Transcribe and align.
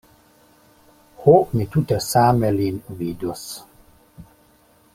Ho, 1.25 1.35
mi 1.59 1.67
tute 1.75 1.99
same 2.07 2.51
lin 2.57 2.81
vidos. 3.03 3.45